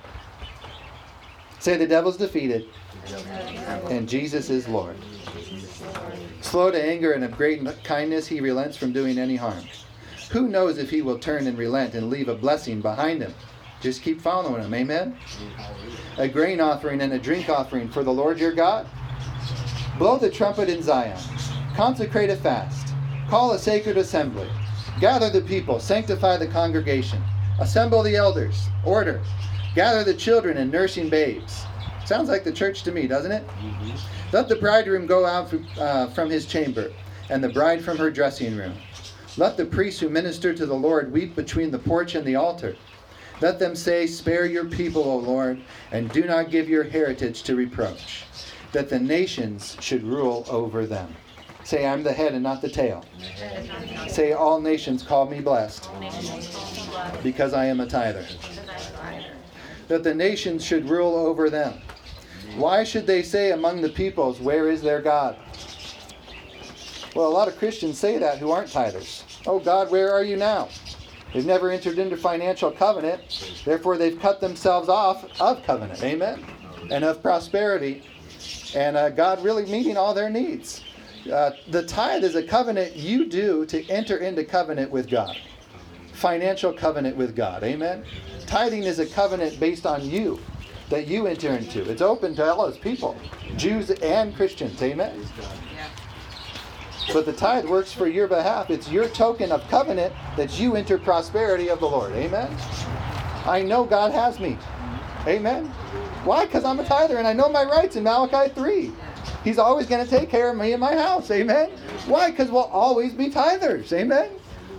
[1.59, 2.69] Say the devil's defeated
[3.91, 4.97] and Jesus is Lord.
[6.47, 9.65] Slow to anger and of great kindness, he relents from doing any harm.
[10.31, 13.35] Who knows if he will turn and relent and leave a blessing behind him?
[13.81, 14.73] Just keep following him.
[14.73, 15.17] Amen?
[16.19, 18.87] A grain offering and a drink offering for the Lord your God.
[19.99, 21.19] Blow the trumpet in Zion.
[21.75, 22.95] Consecrate a fast.
[23.29, 24.49] Call a sacred assembly.
[25.01, 25.81] Gather the people.
[25.81, 27.21] Sanctify the congregation.
[27.59, 28.69] Assemble the elders.
[28.85, 29.21] Order.
[29.75, 31.65] Gather the children and nursing babes.
[32.05, 33.45] Sounds like the church to me, doesn't it?
[33.49, 34.16] Mm-hmm.
[34.33, 36.93] Let the bridegroom go out uh, from his chamber,
[37.31, 38.75] and the bride from her dressing room.
[39.37, 42.75] Let the priests who minister to the Lord weep between the porch and the altar.
[43.41, 45.61] Let them say, Spare your people, O Lord,
[45.93, 48.25] and do not give your heritage to reproach,
[48.73, 51.15] that the nations should rule over them.
[51.63, 53.05] Say, I'm the head and not the tail.
[54.09, 55.89] Say, All nations call me blessed,
[57.23, 58.27] because I am a tither.
[59.87, 61.75] That the nations should rule over them.
[62.57, 65.37] Why should they say among the peoples, Where is their God?
[67.15, 69.25] Well, a lot of Christians say that who aren't tithers.
[69.47, 70.69] Oh God, where are you now?
[71.35, 76.03] They've never entered into financial covenant, therefore they've cut themselves off of covenant.
[76.03, 76.45] Amen?
[76.91, 78.03] And of prosperity.
[78.75, 80.83] And uh, God really meeting all their needs.
[81.31, 85.37] Uh, the tithe is a covenant you do to enter into covenant with God.
[86.15, 87.65] Financial covenant with God.
[87.65, 88.05] Amen?
[88.47, 90.41] Tithing is a covenant based on you
[90.91, 91.89] that you enter into.
[91.91, 93.17] It's open to all his people,
[93.57, 94.81] Jews and Christians.
[94.83, 95.21] Amen?
[97.13, 98.71] But the tithe works for your behalf.
[98.71, 102.13] It's your token of covenant that you enter prosperity of the Lord.
[102.13, 102.55] Amen?
[103.47, 104.59] I know God has me.
[105.27, 105.67] Amen?
[106.25, 106.47] Why?
[106.47, 108.93] Because I'm a tither and I know my rights in Malachi 3.
[109.45, 111.31] He's always going to take care of me and my house.
[111.31, 111.71] Amen?
[112.07, 112.31] Why?
[112.31, 113.93] Because we'll always be tithers.
[113.93, 114.31] Amen?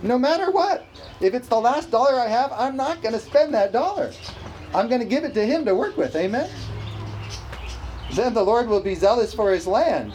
[0.02, 0.86] No matter what.
[1.20, 4.12] If it's the last dollar I have, I'm not going to spend that dollar.
[4.74, 6.14] I'm going to give it to him to work with.
[6.16, 6.50] Amen?
[8.12, 10.14] Then the Lord will be zealous for his land.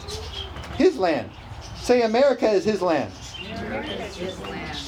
[0.76, 1.30] His land.
[1.76, 3.12] Say, America is his land.
[3.12, 4.78] His land.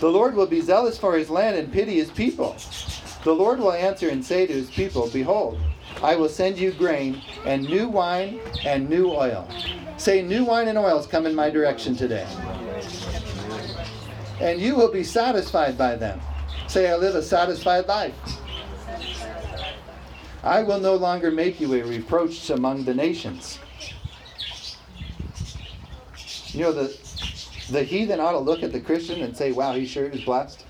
[0.00, 2.56] The Lord will be zealous for his land and pity his people.
[3.24, 5.58] The Lord will answer and say to his people, Behold,
[6.02, 9.48] I will send you grain and new wine and new oil.
[9.96, 12.26] Say, New wine and oils come in my direction today.
[14.40, 16.20] And you will be satisfied by them.
[16.66, 18.14] Say, I live a satisfied life.
[20.44, 23.58] I will no longer make you a reproach among the nations.
[26.52, 26.98] You know, the
[27.70, 30.66] the heathen ought to look at the Christian and say, wow, he sure is blessed.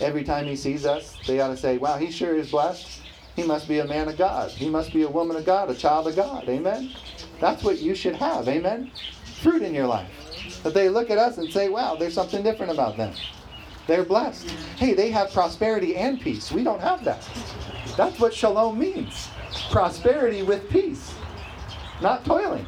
[0.00, 2.92] Every time he sees us, they ought to say, wow, he sure is blessed.
[3.34, 4.54] He must be a man of God.
[4.58, 6.48] He must be a woman of God, a child of God.
[6.48, 6.94] Amen?
[7.40, 8.48] That's what you should have.
[8.48, 8.92] Amen?
[9.34, 10.62] Fruit in your life.
[10.62, 13.14] That they look at us and say, wow, there's something different about them.
[13.86, 14.48] They're blessed.
[14.76, 16.50] Hey, they have prosperity and peace.
[16.50, 17.28] We don't have that.
[17.96, 19.28] That's what shalom means
[19.70, 21.14] prosperity with peace,
[22.00, 22.66] not toiling.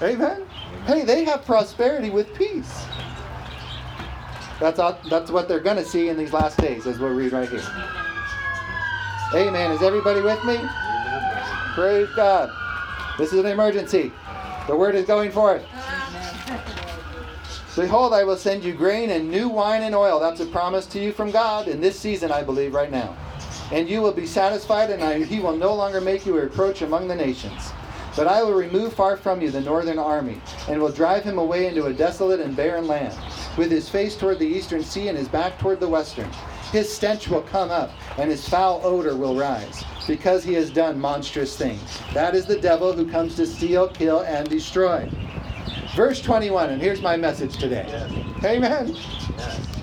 [0.00, 0.44] Amen?
[0.86, 2.84] Hey, they have prosperity with peace.
[4.60, 7.32] That's, all, that's what they're going to see in these last days, as we'll read
[7.32, 7.62] right here.
[9.34, 9.72] Amen.
[9.72, 10.58] Is everybody with me?
[11.74, 12.50] Praise God.
[13.18, 14.12] This is an emergency.
[14.66, 15.64] The word is going forth.
[17.78, 20.18] Behold, I will send you grain and new wine and oil.
[20.18, 23.16] That's a promise to you from God in this season, I believe, right now.
[23.70, 26.82] And you will be satisfied, and I, he will no longer make you a reproach
[26.82, 27.70] among the nations.
[28.16, 31.68] But I will remove far from you the northern army, and will drive him away
[31.68, 33.16] into a desolate and barren land,
[33.56, 36.28] with his face toward the eastern sea and his back toward the western.
[36.72, 40.98] His stench will come up, and his foul odor will rise, because he has done
[40.98, 42.00] monstrous things.
[42.12, 45.08] That is the devil who comes to steal, kill, and destroy.
[45.94, 47.86] Verse 21, and here's my message today.
[48.44, 48.94] Amen.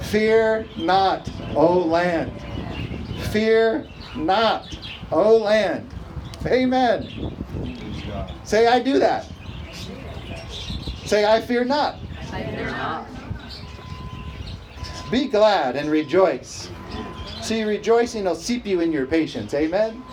[0.03, 2.31] Fear not, O land.
[3.31, 4.77] Fear not,
[5.11, 5.91] O land.
[6.45, 7.35] Amen.
[8.43, 9.25] Say, I do that.
[11.05, 11.97] Say, I fear not.
[12.31, 13.07] I fear not.
[15.11, 16.69] Be glad and rejoice.
[17.41, 19.53] See, rejoicing will seep you in your patience.
[19.53, 20.03] Amen.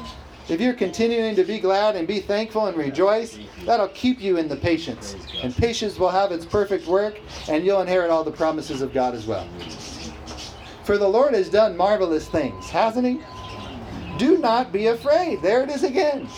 [0.48, 4.48] If you're continuing to be glad and be thankful and rejoice, that'll keep you in
[4.48, 5.16] the patience.
[5.42, 9.14] And patience will have its perfect work, and you'll inherit all the promises of God
[9.14, 9.46] as well.
[10.84, 13.20] For the Lord has done marvelous things, hasn't he?
[14.18, 15.40] Do not be afraid.
[15.42, 16.28] There it is again.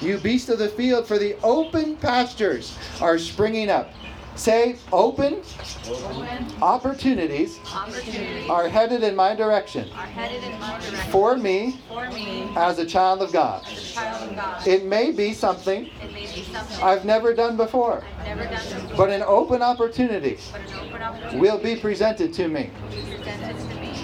[0.00, 3.92] You beasts of the field, for the open pastures are springing up.
[4.36, 5.42] Say, open
[5.88, 11.80] Open opportunities opportunities are headed in my direction are headed in my direction for me
[11.88, 13.64] for me as a child of God.
[13.64, 14.66] child of God.
[14.66, 18.96] It may be something It may be something I've never done before, never done before,
[18.96, 22.70] but an open opportunity but an open opportunity will be presented to me.
[22.82, 23.94] will be presented to me.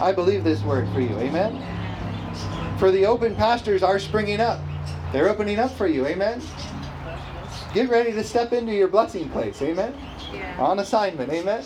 [0.00, 1.16] I believe this word for you.
[1.18, 1.62] Amen.
[2.78, 4.60] For the open pastures are springing up.
[5.12, 6.06] They're opening up for you.
[6.06, 6.42] Amen.
[7.74, 9.62] Get ready to step into your blessing place.
[9.62, 9.94] Amen.
[10.32, 10.60] Yeah.
[10.60, 11.32] On assignment.
[11.32, 11.64] Amen.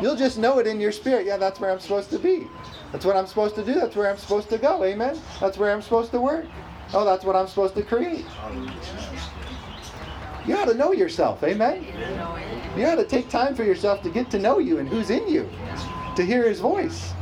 [0.00, 1.26] You'll just know it in your spirit.
[1.26, 2.46] Yeah, that's where I'm supposed to be.
[2.92, 3.74] That's what I'm supposed to do.
[3.74, 4.84] That's where I'm supposed to go.
[4.84, 5.18] Amen.
[5.40, 6.46] That's where I'm supposed to work.
[6.94, 8.24] Oh, that's what I'm supposed to create.
[10.46, 11.42] You ought to know yourself.
[11.42, 11.86] Amen.
[12.76, 15.28] You ought to take time for yourself to get to know you and who's in
[15.28, 15.48] you,
[16.16, 17.12] to hear his voice.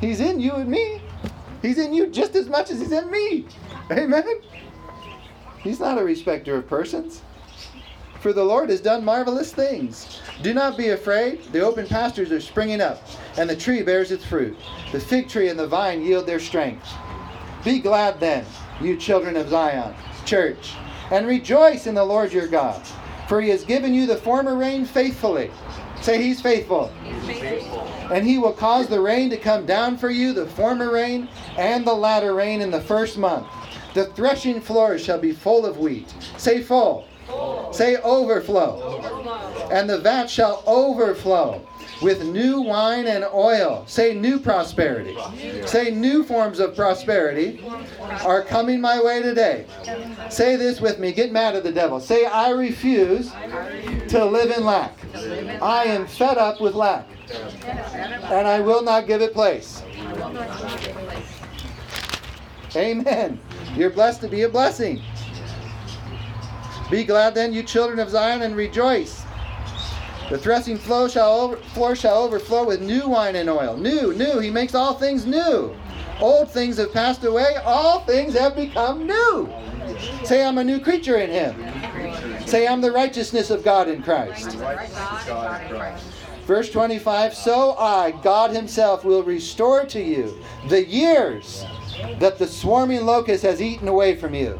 [0.00, 1.02] He's in you and me.
[1.62, 3.46] He's in you just as much as he's in me.
[3.90, 4.24] Amen.
[5.62, 7.22] He's not a respecter of persons.
[8.20, 10.20] For the Lord has done marvelous things.
[10.42, 11.42] Do not be afraid.
[11.52, 13.02] The open pastures are springing up,
[13.38, 14.58] and the tree bears its fruit.
[14.92, 16.86] The fig tree and the vine yield their strength.
[17.64, 18.44] Be glad then,
[18.80, 19.94] you children of Zion,
[20.26, 20.74] church,
[21.10, 22.82] and rejoice in the Lord your God.
[23.28, 25.50] For he has given you the former rain faithfully.
[26.02, 26.88] Say, He's faithful.
[27.04, 27.82] He's faithful.
[28.10, 31.86] And he will cause the rain to come down for you, the former rain and
[31.86, 33.46] the latter rain in the first month.
[33.94, 36.12] The threshing floors shall be full of wheat.
[36.36, 37.06] Say full.
[37.72, 38.82] Say overflow.
[38.82, 39.68] Overflow.
[39.70, 41.66] And the vat shall overflow
[42.02, 43.84] with new wine and oil.
[43.86, 45.16] Say new prosperity.
[45.66, 47.64] Say new forms of prosperity
[48.24, 49.66] are coming my way today.
[50.28, 51.12] Say this with me.
[51.12, 52.00] Get mad at the devil.
[52.00, 53.30] Say, I refuse
[54.08, 54.96] to live in lack.
[55.62, 57.06] I am fed up with lack.
[57.30, 59.82] And I will not give it place.
[62.76, 63.40] Amen.
[63.76, 65.02] You're blessed to be a blessing.
[66.90, 69.24] Be glad then, you children of Zion, and rejoice.
[70.28, 73.76] The threshing floor shall, over, floor shall overflow with new wine and oil.
[73.76, 74.38] New, new.
[74.40, 75.74] He makes all things new.
[76.20, 77.56] Old things have passed away.
[77.64, 79.52] All things have become new.
[80.24, 82.46] Say, I'm a new creature in Him.
[82.46, 84.58] Say, I'm the righteousness of God in Christ.
[84.58, 86.04] God in Christ.
[86.44, 91.64] Verse 25 So I, God Himself, will restore to you the years
[92.18, 94.58] that the swarming locust has eaten away from you.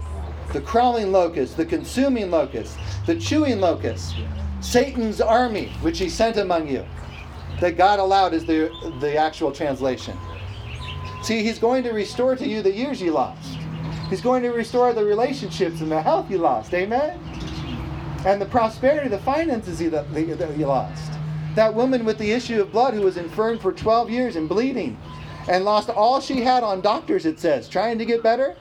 [0.53, 2.76] The crawling locust, the consuming locust,
[3.07, 4.16] the chewing locust,
[4.61, 6.85] Satan's army, which He sent among you.
[7.61, 10.16] That God allowed is the, the actual translation.
[11.22, 13.59] See, He's going to restore to you the years you lost.
[14.09, 16.74] He's going to restore the relationships and the health you lost.
[16.74, 17.18] Amen?
[18.26, 21.12] And the prosperity, the finances that you lost.
[21.55, 24.98] That woman with the issue of blood who was infirm for 12 years and bleeding
[25.48, 28.57] and lost all she had on doctors, it says, trying to get better.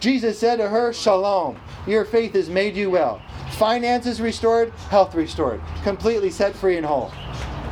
[0.00, 3.22] Jesus said to her, Shalom, your faith has made you well.
[3.52, 7.12] Finances restored, health restored, completely set free and whole.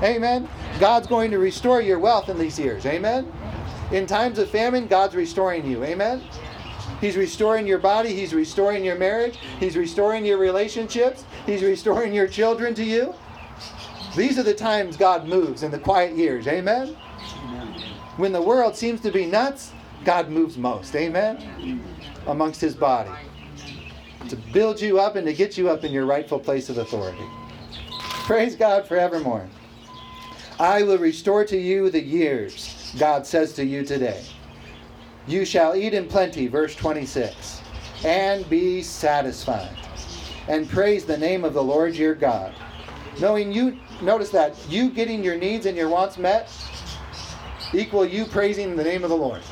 [0.02, 0.48] Amen.
[0.78, 2.86] God's going to restore your wealth in these years.
[2.86, 3.30] Amen.
[3.92, 5.82] In times of famine, God's restoring you.
[5.82, 6.22] Amen.
[7.00, 8.14] He's restoring your body.
[8.14, 9.38] He's restoring your marriage.
[9.58, 11.24] He's restoring your relationships.
[11.46, 13.14] He's restoring your children to you.
[14.16, 16.46] These are the times God moves in the quiet years.
[16.46, 16.96] Amen.
[18.20, 19.72] When the world seems to be nuts,
[20.04, 20.94] God moves most.
[20.94, 21.80] Amen.
[22.26, 23.10] Amongst his body.
[24.28, 27.24] To build you up and to get you up in your rightful place of authority.
[28.26, 29.48] Praise God forevermore.
[30.58, 34.22] I will restore to you the years, God says to you today.
[35.26, 37.62] You shall eat in plenty, verse 26,
[38.04, 39.74] and be satisfied.
[40.46, 42.54] And praise the name of the Lord your God.
[43.18, 46.50] Knowing you, notice that you getting your needs and your wants met
[47.72, 49.42] equal you praising the name of the Lord.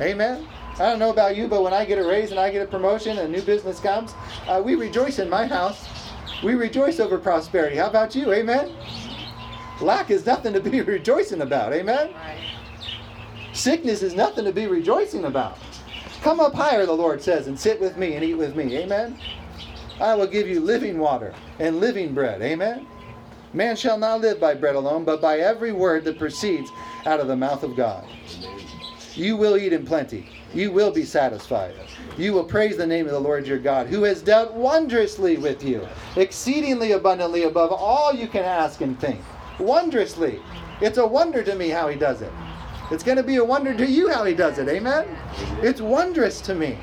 [0.00, 0.46] Amen.
[0.74, 2.66] I don't know about you, but when I get a raise and I get a
[2.66, 4.14] promotion and new business comes,
[4.48, 5.86] uh, we rejoice in my house.
[6.42, 7.76] We rejoice over prosperity.
[7.76, 8.32] How about you?
[8.32, 8.74] Amen.
[9.80, 11.72] Lack is nothing to be rejoicing about.
[11.72, 12.14] Amen.
[13.52, 15.58] Sickness is nothing to be rejoicing about.
[16.22, 18.76] Come up higher, the Lord says, and sit with me and eat with me.
[18.78, 19.18] Amen.
[20.00, 22.40] I will give you living water and living bread.
[22.40, 22.86] Amen.
[23.54, 26.70] Man shall not live by bread alone, but by every word that proceeds
[27.04, 28.06] out of the mouth of God.
[29.14, 30.26] You will eat in plenty.
[30.54, 31.74] You will be satisfied.
[32.16, 35.62] You will praise the name of the Lord your God, who has dealt wondrously with
[35.62, 35.86] you,
[36.16, 39.20] exceedingly abundantly above all you can ask and think.
[39.58, 40.40] Wondrously.
[40.80, 42.32] It's a wonder to me how he does it.
[42.90, 44.68] It's going to be a wonder to you how he does it.
[44.68, 45.06] Amen?
[45.62, 46.78] It's wondrous to me.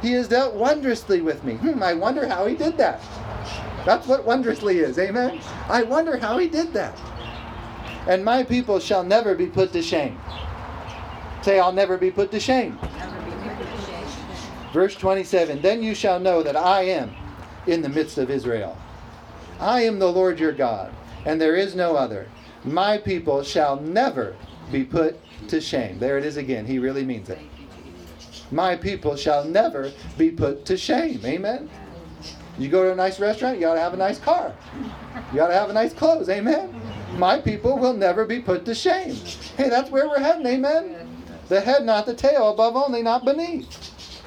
[0.00, 1.54] He has dealt wondrously with me.
[1.54, 3.02] Hmm, I wonder how he did that.
[3.88, 4.98] That's what wondrously is.
[4.98, 5.40] Amen?
[5.66, 6.94] I wonder how he did that.
[8.06, 10.20] And my people shall never be put to shame.
[11.40, 12.78] Say, I'll never be put to shame.
[14.74, 17.14] Verse 27 Then you shall know that I am
[17.66, 18.76] in the midst of Israel.
[19.58, 20.92] I am the Lord your God,
[21.24, 22.28] and there is no other.
[22.64, 24.36] My people shall never
[24.70, 25.16] be put
[25.48, 25.98] to shame.
[25.98, 26.66] There it is again.
[26.66, 27.38] He really means it.
[28.50, 31.24] My people shall never be put to shame.
[31.24, 31.70] Amen.
[32.58, 34.52] You go to a nice restaurant, you ought to have a nice car.
[35.32, 36.28] You ought to have a nice clothes.
[36.28, 36.80] Amen.
[37.16, 39.14] My people will never be put to shame.
[39.56, 40.46] Hey, that's where we're heading.
[40.46, 41.24] Amen.
[41.48, 44.22] The head, not the tail, above only, not beneath.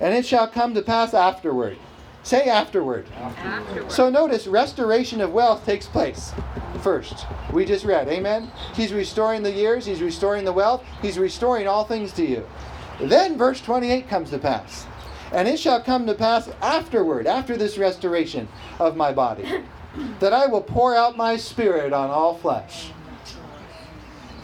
[0.00, 1.78] And it shall come to pass afterward.
[2.22, 3.06] Say afterward.
[3.16, 3.92] Afterward.
[3.92, 6.32] So notice restoration of wealth takes place
[6.82, 7.26] first.
[7.52, 8.08] We just read.
[8.08, 8.50] Amen.
[8.74, 12.46] He's restoring the years, he's restoring the wealth, he's restoring all things to you.
[13.00, 14.86] Then verse 28 comes to pass.
[15.32, 19.62] And it shall come to pass afterward, after this restoration of my body,
[20.20, 22.90] that I will pour out my spirit on all flesh.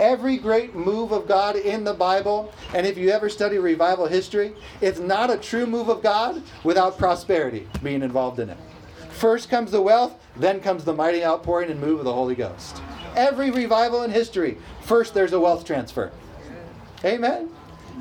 [0.01, 4.53] Every great move of God in the Bible, and if you ever study revival history,
[4.81, 8.59] it's not a true move of God without prosperity being involved in it.
[9.11, 12.83] First comes the wealth, then comes the mighty outpouring and move of the Holy Ghost.
[13.15, 16.11] Every revival in history, first there's a wealth transfer.
[17.05, 17.49] Amen.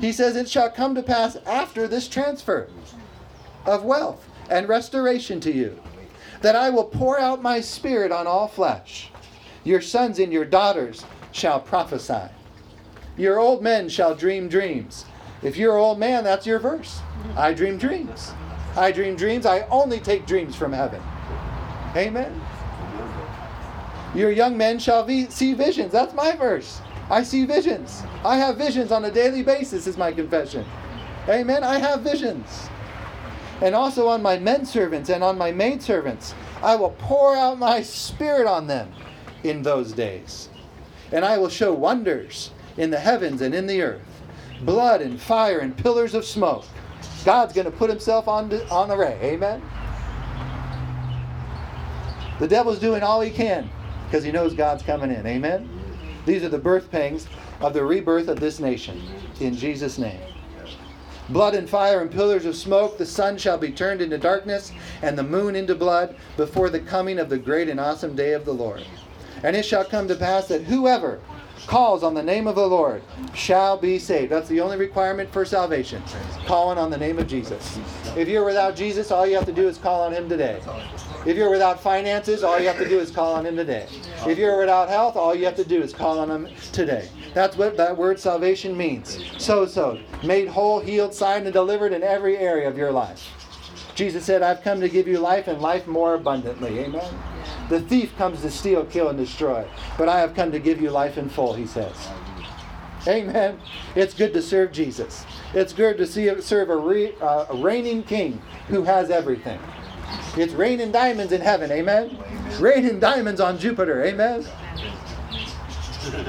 [0.00, 2.68] He says it shall come to pass after this transfer
[3.64, 5.80] of wealth and restoration to you,
[6.42, 9.10] that I will pour out my spirit on all flesh.
[9.62, 12.28] Your sons and your daughters shall prophesy.
[13.16, 15.06] Your old men shall dream dreams.
[15.42, 17.00] If you're an old man, that's your verse.
[17.36, 18.32] I dream dreams.
[18.76, 19.46] I dream dreams.
[19.46, 21.00] I only take dreams from heaven.
[21.96, 22.40] Amen.
[24.14, 25.92] Your young men shall be, see visions.
[25.92, 26.80] That's my verse.
[27.10, 28.02] I see visions.
[28.24, 30.64] I have visions on a daily basis, is my confession.
[31.28, 31.62] Amen.
[31.62, 32.68] I have visions.
[33.60, 37.58] And also on my men servants and on my maid servants, I will pour out
[37.58, 38.92] my spirit on them
[39.42, 40.48] in those days.
[41.12, 44.02] And I will show wonders in the heavens and in the earth
[44.60, 46.64] blood and fire and pillars of smoke.
[47.24, 49.18] God's going to put himself on, on array.
[49.22, 49.62] Amen.
[52.38, 53.70] The devil's doing all he can
[54.06, 55.26] because he knows God's coming in.
[55.26, 55.68] Amen.
[56.26, 57.26] These are the birth pangs
[57.60, 59.02] of the rebirth of this nation.
[59.40, 60.20] In Jesus' name.
[61.30, 65.16] Blood and fire and pillars of smoke, the sun shall be turned into darkness, and
[65.16, 68.52] the moon into blood, before the coming of the great and awesome day of the
[68.52, 68.84] Lord.
[69.42, 71.20] And it shall come to pass that whoever
[71.66, 73.02] calls on the name of the Lord
[73.34, 74.32] shall be saved.
[74.32, 76.02] That's the only requirement for salvation.
[76.46, 77.78] Calling on the name of Jesus.
[78.16, 80.60] If you're without Jesus, all you have to do is call on him today.
[81.26, 83.86] If you're without finances, all you have to do is call on him today.
[84.26, 87.08] If you're without health, all you have to do is call on him today.
[87.32, 89.16] That's what that word salvation means.
[89.38, 90.02] Sozo.
[90.22, 93.26] Made whole, healed, signed, and delivered in every area of your life.
[93.94, 96.80] Jesus said, I've come to give you life and life more abundantly.
[96.80, 97.14] Amen.
[97.70, 99.66] The thief comes to steal, kill, and destroy.
[99.96, 101.96] But I have come to give you life in full, he says.
[103.06, 103.60] Amen.
[103.94, 105.24] It's good to serve Jesus.
[105.54, 109.60] It's good to see serve a, re, uh, a reigning king who has everything.
[110.36, 111.70] It's raining diamonds in heaven.
[111.70, 112.18] Amen.
[112.58, 114.04] Raining diamonds on Jupiter.
[114.04, 114.44] Amen.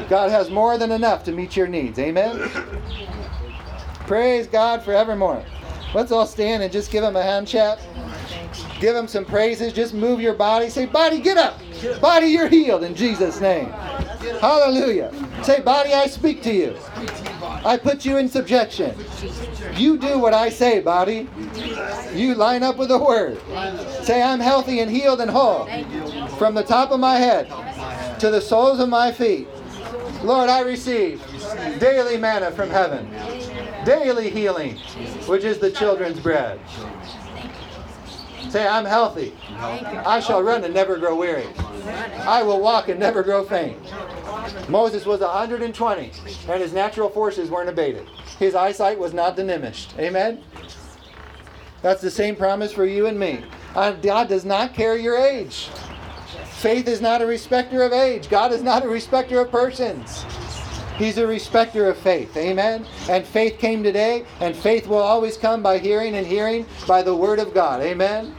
[0.09, 1.99] God has more than enough to meet your needs.
[1.99, 2.49] Amen.
[4.07, 5.43] Praise God forevermore.
[5.93, 7.79] Let's all stand and just give him a hand chat.
[8.79, 9.73] Give him some praises.
[9.73, 10.69] Just move your body.
[10.69, 11.59] Say, body, get up.
[12.01, 13.69] Body, you're healed in Jesus' name.
[14.41, 15.11] Hallelujah.
[15.43, 16.77] Say, body, I speak to you.
[17.65, 18.95] I put you in subjection.
[19.75, 21.27] You do what I say, body.
[22.13, 23.41] You line up with the word.
[24.03, 25.65] Say, I'm healthy and healed and whole.
[26.37, 27.49] From the top of my head
[28.19, 29.47] to the soles of my feet.
[30.23, 31.23] Lord, I receive
[31.79, 33.09] daily manna from heaven,
[33.83, 34.77] daily healing,
[35.27, 36.59] which is the children's bread.
[38.55, 39.33] Say, I'm healthy.
[39.59, 41.45] I shall run and never grow weary.
[42.21, 43.77] I will walk and never grow faint.
[44.69, 46.11] Moses was 120,
[46.47, 48.07] and his natural forces weren't abated.
[48.39, 49.93] His eyesight was not diminished.
[49.99, 50.41] Amen?
[51.81, 53.43] That's the same promise for you and me.
[53.73, 55.67] God does not care your age.
[56.45, 58.29] Faith is not a respecter of age.
[58.29, 60.23] God is not a respecter of persons.
[60.95, 62.37] He's a respecter of faith.
[62.37, 62.85] Amen?
[63.09, 67.13] And faith came today, and faith will always come by hearing, and hearing by the
[67.13, 67.81] Word of God.
[67.81, 68.33] Amen?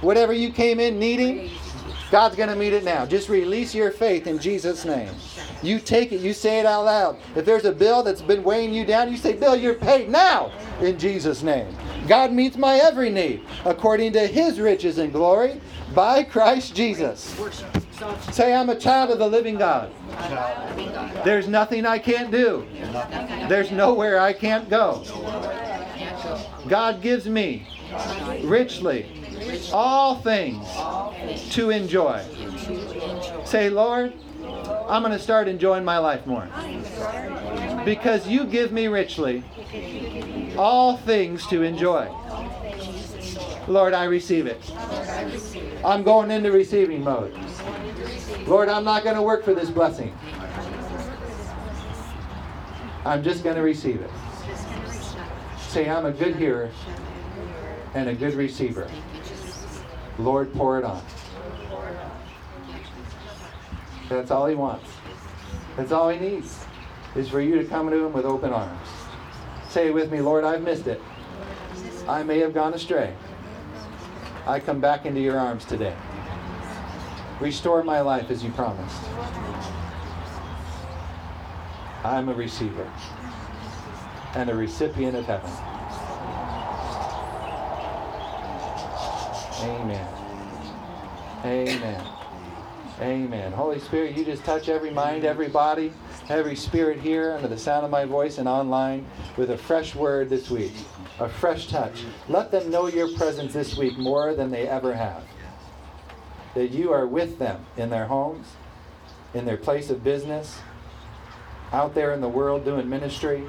[0.00, 1.50] Whatever you came in needing,
[2.10, 3.04] God's going to meet it now.
[3.04, 5.10] Just release your faith in Jesus' name.
[5.62, 7.18] You take it, you say it out loud.
[7.34, 10.52] If there's a bill that's been weighing you down, you say, Bill, you're paid now
[10.80, 11.66] in Jesus' name.
[12.06, 15.60] God meets my every need according to his riches and glory
[15.94, 17.34] by Christ Jesus.
[18.30, 19.90] Say, I'm a child of the living God.
[21.24, 22.66] There's nothing I can't do,
[23.48, 25.04] there's nowhere I can't go.
[26.68, 27.66] God gives me
[28.42, 29.17] richly
[29.72, 30.66] all things
[31.54, 32.24] to enjoy.
[33.44, 34.12] Say, Lord,
[34.88, 36.48] I'm going to start enjoying my life more.
[37.84, 39.44] Because you give me richly
[40.56, 42.08] all things to enjoy.
[43.66, 44.60] Lord, I receive it.
[45.84, 47.36] I'm going into receiving mode.
[48.46, 50.16] Lord, I'm not going to work for this blessing.
[53.04, 54.10] I'm just going to receive it.
[55.68, 56.70] Say, I'm a good hearer
[57.94, 58.88] and a good receiver.
[60.18, 61.02] Lord, pour it on.
[64.08, 64.90] That's all he wants.
[65.76, 66.64] That's all he needs.
[67.14, 68.88] Is for you to come to him with open arms.
[69.68, 71.00] Say with me, Lord, I've missed it.
[72.06, 73.14] I may have gone astray.
[74.46, 75.94] I come back into your arms today.
[77.40, 79.04] Restore my life as you promised.
[82.02, 82.90] I'm a receiver
[84.34, 85.77] and a recipient of heaven.
[89.60, 90.08] Amen.
[91.44, 92.06] Amen.
[93.00, 93.52] Amen.
[93.52, 95.92] Holy Spirit, you just touch every mind, every body,
[96.28, 99.06] every spirit here under the sound of my voice and online
[99.36, 100.72] with a fresh word this week,
[101.20, 102.02] a fresh touch.
[102.28, 105.24] Let them know your presence this week more than they ever have.
[106.54, 108.48] That you are with them in their homes,
[109.34, 110.58] in their place of business,
[111.72, 113.44] out there in the world doing ministry,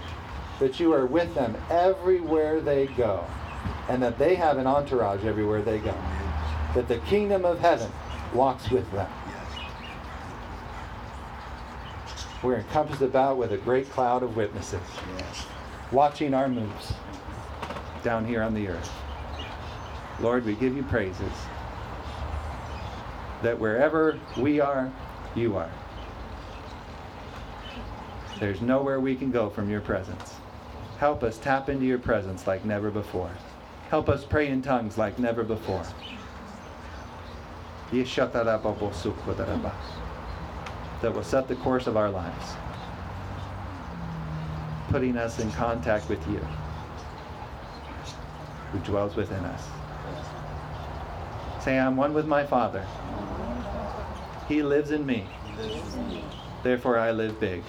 [0.60, 3.26] that you are with them everywhere they go,
[3.90, 5.94] and that they have an entourage everywhere they go.
[6.76, 7.92] That the kingdom of heaven
[8.34, 9.10] walks with them.
[12.44, 14.80] We're encompassed about with a great cloud of witnesses,
[15.92, 16.94] watching our moves
[18.04, 18.92] down here on the earth.
[20.22, 21.34] Lord, we give you praises
[23.42, 24.92] that wherever we are,
[25.36, 25.72] you are.
[28.40, 30.36] There's nowhere we can go from your presence.
[31.00, 33.32] Help us tap into your presence like never before.
[33.90, 35.84] Help us pray in tongues like never before.
[41.02, 42.54] That will set the course of our lives,
[44.90, 46.38] putting us in contact with you,
[48.72, 49.68] who dwells within us.
[51.64, 52.86] Say, I'm one with my Father.
[54.48, 55.26] He lives in me.
[56.62, 57.64] Therefore, I live big.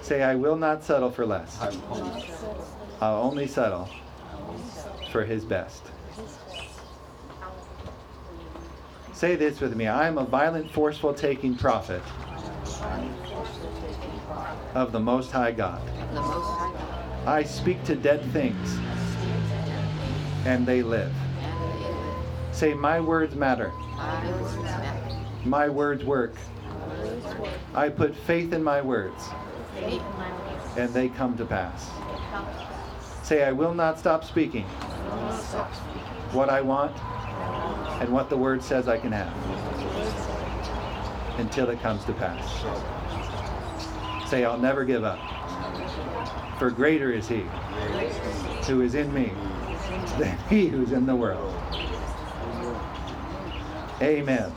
[0.00, 1.60] Say, I will not settle for less.
[3.00, 3.90] I'll only settle
[5.12, 5.82] for His best.
[9.12, 12.02] Say this with me I am a violent, forceful, taking prophet
[14.74, 15.82] of the Most High God.
[17.26, 18.78] I speak to dead things,
[20.44, 21.12] and they live.
[22.50, 23.70] Say, My words matter.
[25.44, 26.34] My words work.
[27.74, 29.22] I put faith in my words,
[30.76, 31.90] and they come to pass.
[33.22, 34.66] Say, I will not stop speaking
[36.32, 36.96] what I want
[38.00, 39.32] and what the word says I can have
[41.38, 42.64] until it comes to pass.
[44.30, 45.18] Say, I'll never give up.
[46.58, 47.44] For greater is He
[48.66, 49.32] who is in me
[50.18, 51.54] than He who's in the world.
[54.00, 54.52] Amen.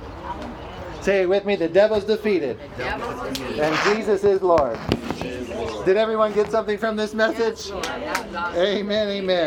[1.02, 4.80] Say it with me the devil's defeated, and Jesus is Lord.
[5.86, 7.72] Did everyone get something from this message?
[8.56, 9.44] Amen, amen.